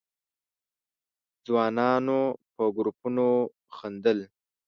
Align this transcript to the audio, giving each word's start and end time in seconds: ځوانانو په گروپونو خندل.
ځوانانو 1.45 2.21
په 2.55 2.63
گروپونو 2.75 3.25
خندل. 3.75 4.19